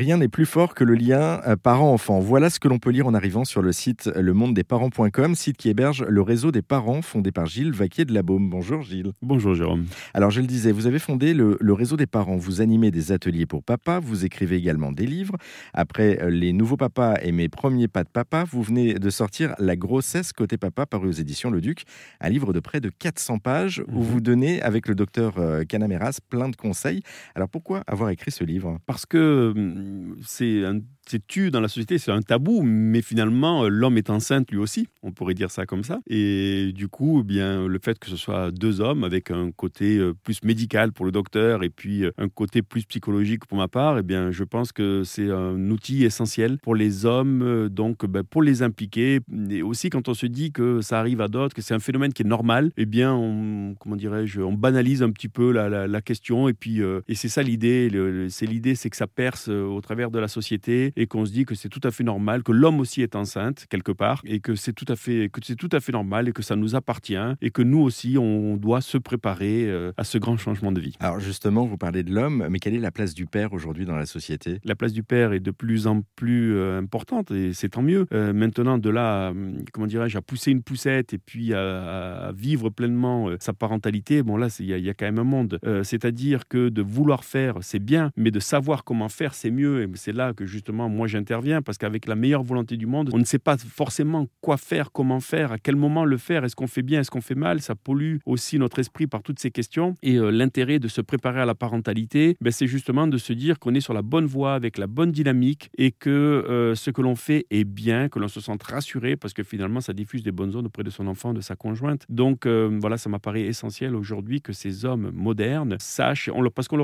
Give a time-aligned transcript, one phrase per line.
[0.00, 2.20] Rien n'est plus fort que le lien euh, parent-enfant.
[2.20, 6.06] Voilà ce que l'on peut lire en arrivant sur le site lemondedesparents.com, site qui héberge
[6.08, 8.48] le réseau des parents fondé par Gilles Vaquier de la Baume.
[8.48, 9.12] Bonjour Gilles.
[9.20, 9.84] Bonjour Jérôme.
[10.14, 12.38] Alors je le disais, vous avez fondé le, réseau des parents.
[12.38, 15.36] Vous animez des ateliers pour papa, vous écrivez également des livres.
[15.74, 19.54] Après euh, Les Nouveaux Papas et Mes Premiers Pas de Papa, vous venez de sortir
[19.58, 21.82] La grossesse côté papa paru aux éditions Le Duc,
[22.22, 24.04] un livre de près de 400 pages où mhm.
[24.06, 27.02] vous donnez avec le docteur euh, Canameras plein de conseils.
[27.34, 28.78] Alors pourquoi avoir écrit ce livre?
[28.86, 29.89] Parce que hum,
[30.24, 30.80] c'est un
[31.10, 34.58] c'est tu dans la société, c'est un tabou, mais finalement, euh, l'homme est enceinte lui
[34.58, 35.98] aussi, on pourrait dire ça comme ça.
[36.08, 39.98] Et du coup, eh bien, le fait que ce soit deux hommes avec un côté
[39.98, 43.66] euh, plus médical pour le docteur et puis euh, un côté plus psychologique pour ma
[43.66, 48.22] part, eh bien, je pense que c'est un outil essentiel pour les hommes, donc ben,
[48.22, 49.18] pour les impliquer.
[49.50, 52.12] Et aussi, quand on se dit que ça arrive à d'autres, que c'est un phénomène
[52.12, 56.48] qui est normal, eh bien, on, comment dirais-je, on banalise un petit peu la, question.
[56.48, 57.90] Et puis, et c'est ça l'idée.
[58.28, 61.46] C'est l'idée, c'est que ça perce au travers de la société et qu'on se dit
[61.46, 64.54] que c'est tout à fait normal, que l'homme aussi est enceinte quelque part et que
[64.54, 67.16] c'est tout à fait que c'est tout à fait normal et que ça nous appartient
[67.40, 70.94] et que nous aussi on doit se préparer euh, à ce grand changement de vie.
[71.00, 73.96] Alors justement, vous parlez de l'homme, mais quelle est la place du père aujourd'hui dans
[73.96, 74.60] la société?
[74.64, 78.06] La place du père est de plus en plus euh, importante et c'est tant mieux.
[78.12, 79.32] Euh, maintenant, de là,
[79.72, 84.48] comment dirais-je, à pousser une poussette et puis à, vivre pleinement sa parentalité, bon là,
[84.60, 85.58] il y, y, a quand même un monde.
[85.82, 89.82] C'est-à-dire que de vouloir faire, c'est bien, mais de savoir comment faire, c'est mieux.
[89.82, 93.18] Et c'est là que justement moi j'interviens parce qu'avec la meilleure volonté du monde, on
[93.18, 96.66] ne sait pas forcément quoi faire, comment faire, à quel moment le faire, est-ce qu'on
[96.66, 99.94] fait bien, est-ce qu'on fait mal, ça pollue aussi notre esprit par toutes ces questions.
[100.02, 103.58] Et euh, l'intérêt de se préparer à la parentalité, ben, c'est justement de se dire
[103.58, 107.02] qu'on est sur la bonne voie avec la bonne dynamique et que euh, ce que
[107.02, 110.32] l'on fait est bien, que l'on se sente rassuré parce que finalement ça diffuse des
[110.32, 112.04] bonnes ondes auprès de son enfant, de sa conjointe.
[112.08, 116.76] Donc euh, voilà, ça m'apparaît essentiel aujourd'hui que ces hommes modernes sachent, on, parce que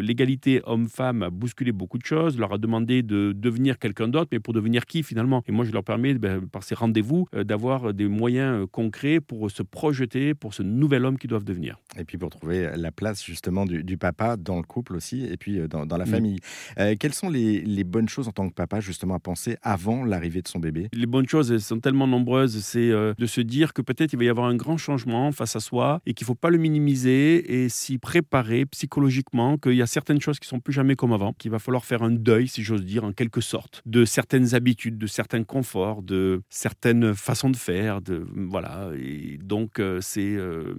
[0.00, 4.40] l'égalité homme-femme a bousculé beaucoup de choses, leur a demandé de devenir quelqu'un d'autre, mais
[4.40, 5.42] pour devenir qui finalement?
[5.46, 9.20] Et moi, je leur permets, ben, par ces rendez-vous, euh, d'avoir des moyens euh, concrets
[9.20, 11.78] pour se projeter pour ce nouvel homme qu'ils doivent devenir.
[11.98, 15.58] Et puis pour trouver la place justement du, papa dans le couple aussi, et puis
[15.58, 16.08] euh, dans, la mm.
[16.08, 16.38] famille.
[16.98, 20.42] quelles sont les, les, bonnes choses en tant que papa justement à penser avant l'arrivée
[20.42, 20.88] de son bébé?
[20.92, 24.24] Les bonnes choses elles sont tellement nombreuses, c'est de se dire que peut-être il va
[24.24, 27.62] y avoir un grand changement face à soi et qu'il ne faut pas le minimiser
[27.62, 31.32] et s'y préparer psychologiquement, qu'il y a certaines choses qui sont plus jamais comme avant,
[31.32, 34.98] qu'il va falloir faire un deuil, si j'ose dire, en quelque sorte, de certaines habitudes,
[34.98, 38.90] de certains conforts, de certaines façons de faire, de voilà.
[38.98, 40.74] Et donc euh, c'est, euh,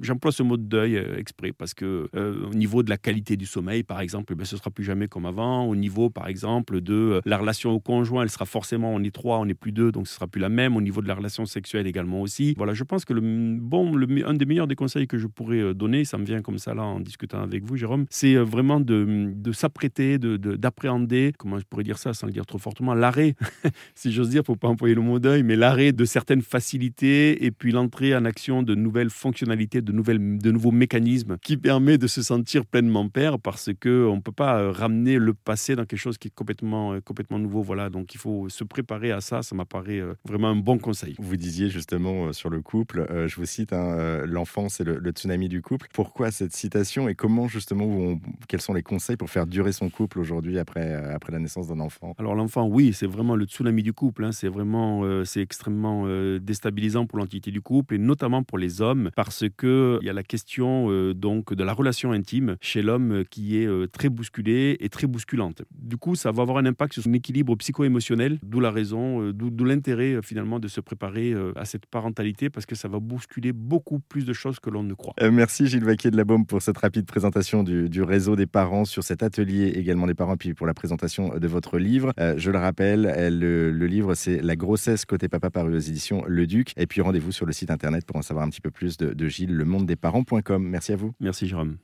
[0.00, 3.46] j'emploie ce mot de deuil euh, exprès parce que au niveau de la qualité du
[3.46, 5.64] sommeil, par exemple, ben, ce sera plus jamais comme avant.
[5.64, 9.38] Au niveau, par exemple, de la relation au conjoint, elle sera forcément on est trois,
[9.38, 10.76] on est plus deux, donc ce sera plus la même.
[10.76, 12.54] Au niveau de la relation sexuelle également aussi.
[12.56, 16.04] Voilà, je pense que le bon, un des meilleurs des conseils que je pourrais donner,
[16.04, 19.52] ça me vient comme ça là en discutant avec vous, Jérôme, c'est vraiment de, de
[19.52, 23.34] s'apprêter, de, d'appréhender, comment je pourrais dire ça sans le dire trop fortement, l'arrêt,
[23.94, 27.50] si j'ose dire, faut pas employer le mot deuil, mais l'arrêt de certaines facilités et
[27.50, 32.06] puis l'entrée en action de nouvelles fonctionnalités, de, nouvelles, de nouveaux mécanismes qui permet de
[32.06, 35.98] se sentir pleinement père parce que on peut pas euh, ramener le passé dans quelque
[35.98, 37.62] chose qui est complètement, euh, complètement nouveau.
[37.62, 39.42] Voilà, donc il faut se préparer à ça.
[39.42, 41.16] Ça m'apparaît euh, vraiment un bon conseil.
[41.18, 45.62] Vous disiez justement sur le couple, je vous cite, hein, l'enfant c'est le, tsunami du
[45.62, 45.88] couple.
[45.94, 50.18] Pourquoi cette citation et comment justement, quels sont les conseils pour faire durer son couple
[50.18, 53.92] aujourd'hui après, après la naissance d'un enfant Alors l'enfant, oui, c'est vraiment le tsunami du
[53.92, 54.24] couple.
[54.24, 54.32] Hein.
[54.32, 58.80] C'est vraiment, euh, c'est extrêmement euh, déstabilisant pour l'entité du couple et notamment pour les
[58.80, 62.82] hommes parce que il y a la question euh, donc de la relation intime chez
[62.82, 65.62] l'homme qui est très bousculée et très bousculante.
[65.72, 69.64] Du coup, ça va avoir un impact sur son équilibre psycho-émotionnel, d'où la raison, d'où
[69.64, 74.24] l'intérêt finalement de se préparer à cette parentalité parce que ça va bousculer beaucoup plus
[74.24, 75.14] de choses que l'on ne croit.
[75.30, 78.84] merci Gilles Vaquier de la Baume pour cette rapide présentation du, du, réseau des parents
[78.84, 82.12] sur cet atelier également des parents puis pour la présentation de votre livre.
[82.18, 83.02] Euh, je le rappelle,
[83.38, 86.72] le, le livre, c'est La grossesse côté papa paru aux éditions Le Duc.
[86.76, 89.28] Et puis rendez-vous sur le site internet pour en savoir un petit peu plus de
[89.28, 90.66] Gilles, le monde des parents.com.
[90.66, 91.12] Merci à vous.
[91.20, 91.76] Merci Jérôme.